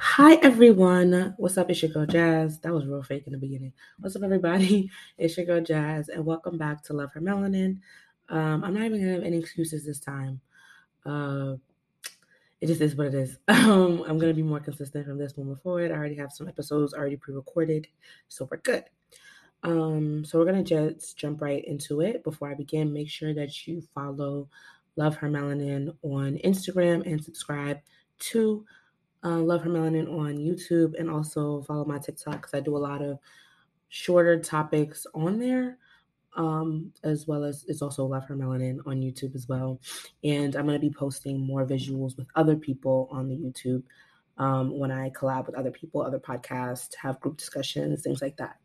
[0.00, 1.34] Hi everyone.
[1.38, 1.70] What's up?
[1.70, 2.60] It's your girl Jazz.
[2.60, 3.72] That was real fake in the beginning.
[3.98, 4.92] What's up, everybody?
[5.18, 7.80] It's your girl Jazz, and welcome back to Love Her Melanin.
[8.28, 10.40] Um, I'm not even gonna have any excuses this time.
[11.04, 11.56] Uh,
[12.60, 13.38] it just is what it is.
[13.48, 15.90] Um, I'm gonna be more consistent from this moment forward.
[15.90, 17.88] I already have some episodes already pre-recorded,
[18.28, 18.84] so we're good.
[19.64, 22.22] Um, so we're gonna just jump right into it.
[22.22, 24.48] Before I begin, make sure that you follow
[24.94, 27.80] Love Her Melanin on Instagram and subscribe
[28.30, 28.64] to
[29.24, 32.78] uh, Love Her Melanin on YouTube and also follow my TikTok because I do a
[32.78, 33.18] lot of
[33.88, 35.78] shorter topics on there.
[36.36, 39.80] Um, as well as it's also Love Her Melanin on YouTube as well.
[40.22, 43.82] And I'm going to be posting more visuals with other people on the YouTube
[44.36, 48.56] um, when I collab with other people, other podcasts, have group discussions, things like that.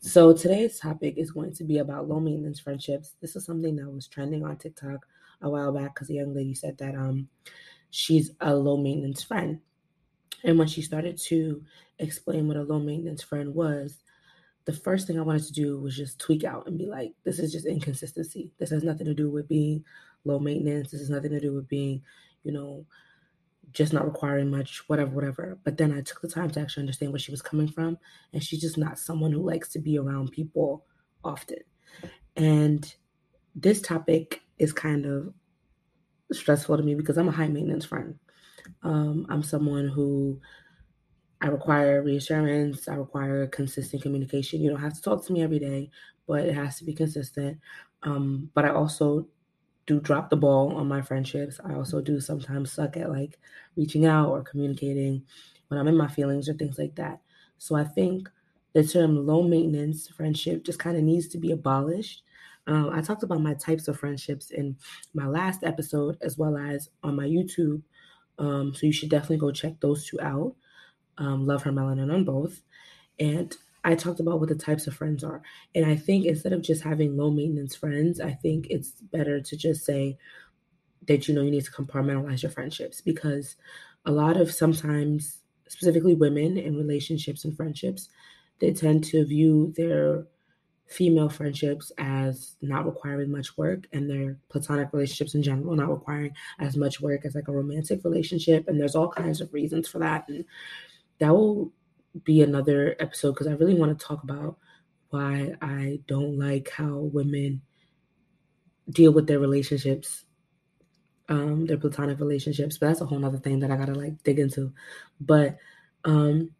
[0.00, 3.14] So today's topic is going to be about low maintenance friendships.
[3.20, 5.06] This is something that was trending on TikTok
[5.42, 7.28] a while back because a young lady said that um,
[7.90, 9.60] she's a low maintenance friend.
[10.44, 11.64] And when she started to
[11.98, 14.02] explain what a low maintenance friend was,
[14.64, 17.38] the first thing I wanted to do was just tweak out and be like, this
[17.38, 18.52] is just inconsistency.
[18.58, 19.84] This has nothing to do with being
[20.24, 20.90] low maintenance.
[20.90, 22.02] This has nothing to do with being,
[22.44, 22.86] you know,
[23.72, 25.58] just not requiring much, whatever, whatever.
[25.64, 27.98] But then I took the time to actually understand where she was coming from.
[28.32, 30.84] And she's just not someone who likes to be around people
[31.24, 31.58] often.
[32.36, 32.94] And
[33.54, 35.34] this topic is kind of
[36.32, 38.18] stressful to me because I'm a high maintenance friend.
[38.82, 40.40] Um, I'm someone who
[41.40, 42.88] I require reassurance.
[42.88, 44.60] I require consistent communication.
[44.60, 45.90] You don't have to talk to me every day,
[46.26, 47.58] but it has to be consistent.
[48.02, 49.26] Um, but I also
[49.86, 51.60] do drop the ball on my friendships.
[51.64, 53.38] I also do sometimes suck at like
[53.76, 55.24] reaching out or communicating
[55.68, 57.20] when I'm in my feelings or things like that.
[57.58, 58.28] So I think
[58.74, 62.22] the term low maintenance friendship just kind of needs to be abolished.
[62.68, 64.76] Um, I talked about my types of friendships in
[65.14, 67.82] my last episode as well as on my YouTube
[68.42, 70.54] um, so you should definitely go check those two out.
[71.16, 72.60] Um, Love Her Melanin on both.
[73.20, 75.42] And I talked about what the types of friends are.
[75.76, 79.56] And I think instead of just having low maintenance friends, I think it's better to
[79.56, 80.18] just say
[81.06, 83.56] that you know you need to compartmentalize your friendships because
[84.06, 85.38] a lot of sometimes,
[85.68, 88.08] specifically women in relationships and friendships,
[88.58, 90.26] they tend to view their
[90.86, 96.32] female friendships as not requiring much work and their platonic relationships in general not requiring
[96.58, 99.98] as much work as like a romantic relationship and there's all kinds of reasons for
[99.98, 100.44] that and
[101.18, 101.72] that will
[102.24, 104.58] be another episode because i really want to talk about
[105.10, 107.62] why i don't like how women
[108.90, 110.24] deal with their relationships
[111.28, 114.38] um their platonic relationships but that's a whole nother thing that i gotta like dig
[114.38, 114.72] into
[115.20, 115.56] but
[116.04, 116.50] um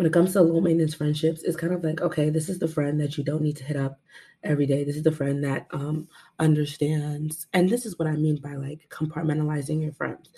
[0.00, 2.66] when it comes to low maintenance friendships, it's kind of like, okay, this is the
[2.66, 4.00] friend that you don't need to hit up
[4.42, 4.82] every day.
[4.82, 7.48] This is the friend that um, understands.
[7.52, 10.30] And this is what I mean by like compartmentalizing your friends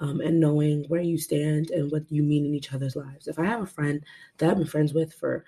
[0.00, 3.28] um, and knowing where you stand and what you mean in each other's lives.
[3.28, 4.04] If I have a friend
[4.38, 5.44] that I've been friends with for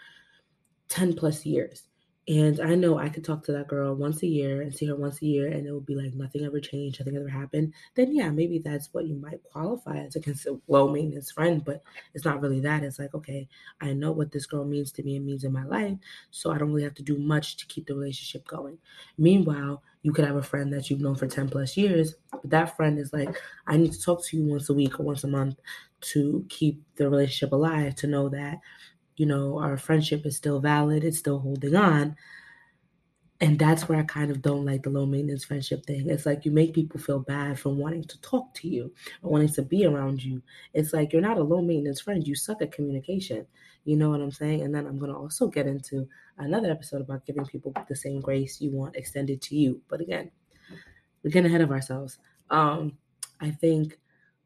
[0.86, 1.88] 10 plus years,
[2.28, 4.96] and I know I could talk to that girl once a year and see her
[4.96, 7.72] once a year, and it would be like nothing ever changed, nothing ever happened.
[7.94, 11.82] Then, yeah, maybe that's what you might qualify as a low maintenance friend, but
[12.14, 12.82] it's not really that.
[12.82, 13.48] It's like, okay,
[13.80, 15.96] I know what this girl means to me and means in my life,
[16.32, 18.78] so I don't really have to do much to keep the relationship going.
[19.18, 22.76] Meanwhile, you could have a friend that you've known for 10 plus years, but that
[22.76, 23.36] friend is like,
[23.68, 25.60] I need to talk to you once a week or once a month
[26.00, 28.58] to keep the relationship alive, to know that
[29.16, 32.16] you know, our friendship is still valid, it's still holding on.
[33.38, 36.08] And that's where I kind of don't like the low maintenance friendship thing.
[36.08, 39.50] It's like you make people feel bad for wanting to talk to you or wanting
[39.50, 40.42] to be around you.
[40.72, 43.46] It's like you're not a low maintenance friend, you suck at communication.
[43.84, 44.62] You know what I'm saying?
[44.62, 48.20] And then I'm going to also get into another episode about giving people the same
[48.20, 49.82] grace you want extended to you.
[49.88, 50.30] But again,
[51.22, 52.18] we're getting ahead of ourselves.
[52.50, 52.96] Um,
[53.40, 53.98] I think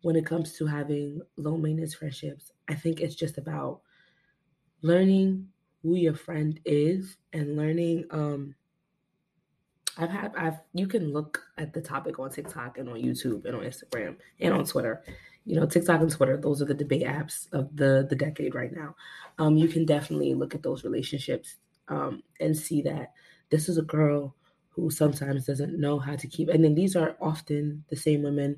[0.03, 3.83] when it comes to having low maintenance friendships, I think it's just about
[4.83, 5.49] learning
[5.83, 8.55] who your friend is and learning um
[9.99, 13.55] I've had I've you can look at the topic on TikTok and on YouTube and
[13.55, 15.03] on Instagram and on Twitter.
[15.45, 18.73] You know, TikTok and Twitter, those are the debate apps of the the decade right
[18.73, 18.95] now.
[19.39, 21.57] Um, you can definitely look at those relationships
[21.89, 23.13] um, and see that
[23.51, 24.35] this is a girl
[24.71, 28.57] who sometimes doesn't know how to keep and then these are often the same women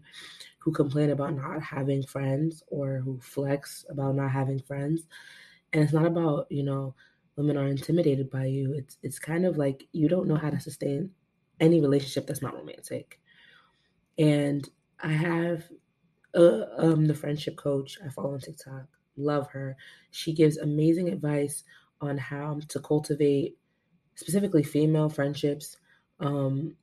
[0.58, 5.06] who complain about not having friends or who flex about not having friends
[5.72, 6.94] and it's not about you know
[7.36, 8.74] women are intimidated by you.
[8.74, 11.10] It's it's kind of like you don't know how to sustain
[11.60, 13.20] any relationship that's not romantic.
[14.18, 14.68] And
[15.02, 15.64] i have
[16.36, 18.86] uh, um the friendship coach i follow on tiktok.
[19.16, 19.76] Love her.
[20.12, 21.64] She gives amazing advice
[22.00, 23.58] on how to cultivate
[24.16, 25.76] specifically female friendships
[26.20, 26.76] um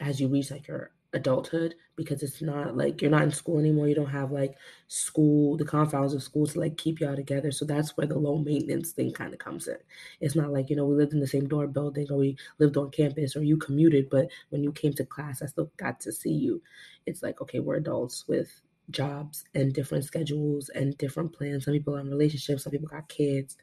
[0.00, 3.88] as you reach like your adulthood because it's not like you're not in school anymore.
[3.88, 4.56] You don't have like
[4.88, 7.52] school, the confounds of school to like keep y'all together.
[7.52, 9.78] So that's where the low maintenance thing kind of comes in.
[10.20, 12.76] It's not like, you know, we lived in the same dorm building or we lived
[12.76, 16.12] on campus or you commuted, but when you came to class, I still got to
[16.12, 16.62] see you.
[17.06, 21.64] It's like, okay, we're adults with jobs and different schedules and different plans.
[21.64, 23.56] Some people are in relationships, some people got kids.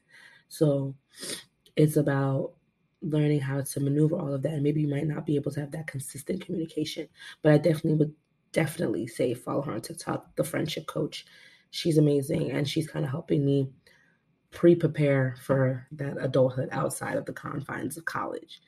[0.49, 0.95] So
[1.75, 2.53] it's about
[3.01, 4.53] learning how to maneuver all of that.
[4.53, 7.07] And maybe you might not be able to have that consistent communication,
[7.41, 8.13] but I definitely would
[8.51, 11.25] definitely say follow her on TikTok, the friendship coach.
[11.71, 13.69] She's amazing and she's kind of helping me
[14.51, 18.61] pre prepare for that adulthood outside of the confines of college.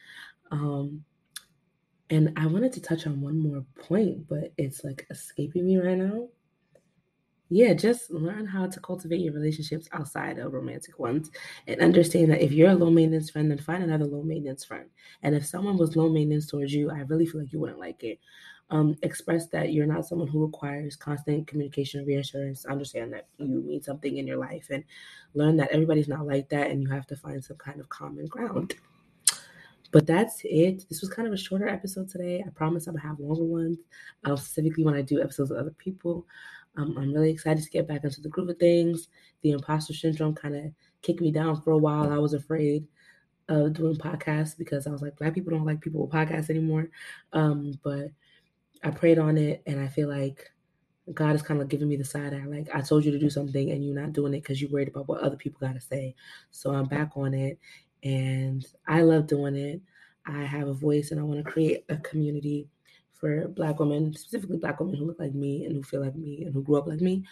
[0.51, 1.03] Um,
[2.09, 5.97] and I wanted to touch on one more point, but it's like escaping me right
[5.97, 6.27] now
[7.53, 11.29] yeah, just learn how to cultivate your relationships outside of romantic ones
[11.67, 14.89] and understand that if you're a low maintenance friend, then find another low maintenance friend.
[15.21, 18.03] And if someone was low maintenance towards you, I really feel like you wouldn't like
[18.03, 18.19] it.
[18.71, 22.65] Um, express that you're not someone who requires constant communication reassurance.
[22.65, 24.83] Understand that you need something in your life and
[25.35, 28.25] learn that everybody's not like that and you have to find some kind of common
[28.25, 28.73] ground.
[29.91, 30.89] But that's it.
[30.89, 32.44] This was kind of a shorter episode today.
[32.44, 33.77] I promise I'm gonna have longer ones,
[34.25, 36.25] uh, specifically when I do episodes with other people.
[36.75, 39.09] I'm really excited to get back into the groove of things.
[39.41, 40.71] The imposter syndrome kind of
[41.01, 42.11] kicked me down for a while.
[42.11, 42.87] I was afraid
[43.49, 46.89] of doing podcasts because I was like, Black people don't like people with podcasts anymore.
[47.33, 48.07] Um, but
[48.83, 50.51] I prayed on it, and I feel like
[51.13, 52.45] God is kind of giving me the side eye.
[52.45, 54.87] Like I told you to do something, and you're not doing it because you're worried
[54.87, 56.15] about what other people got to say.
[56.51, 57.59] So I'm back on it,
[58.03, 59.81] and I love doing it.
[60.25, 62.67] I have a voice, and I want to create a community
[63.23, 66.43] for Black women, specifically Black women who look like me and who feel like me
[66.43, 67.23] and who grew up like me,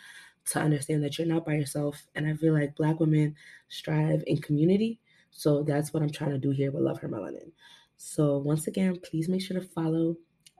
[0.45, 2.01] to understand that you're not by yourself.
[2.15, 3.35] And I feel like Black women
[3.67, 5.01] strive in community.
[5.31, 7.51] So that's what I'm trying to do here with Love Her Melanin.
[7.97, 10.15] So once again, please make sure to follow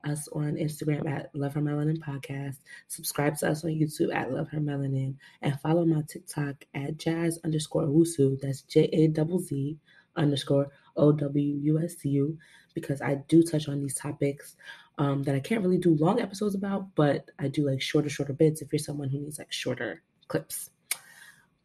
[0.06, 2.58] us on Instagram at Love Her Melanin Podcast.
[2.90, 5.16] Subscribe to us on YouTube at Love Her Melanin.
[5.42, 8.38] And follow my TikTok at Jazz underscore Owusu.
[8.42, 9.78] That's J A Z Z
[10.18, 10.68] underscore
[10.98, 12.38] O W U S U
[12.74, 14.56] because I do touch on these topics
[14.98, 18.34] um, that I can't really do long episodes about, but I do like shorter, shorter
[18.34, 20.70] bits if you're someone who needs like shorter clips.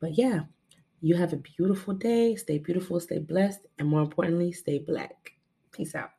[0.01, 0.41] But yeah,
[1.01, 2.37] you have a beautiful day.
[2.37, 5.33] Stay beautiful, stay blessed, and more importantly, stay black.
[5.73, 6.16] Peace out.